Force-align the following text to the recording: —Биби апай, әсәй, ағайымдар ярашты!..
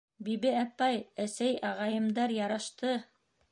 —Биби 0.27 0.53
апай, 0.61 0.97
әсәй, 1.27 1.61
ағайымдар 1.73 2.35
ярашты!.. 2.39 2.99